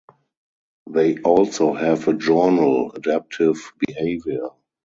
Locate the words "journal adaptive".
2.15-3.71